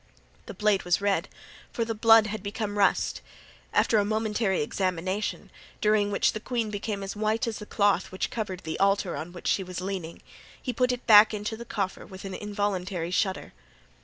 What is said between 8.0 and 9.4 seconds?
which covered the altar on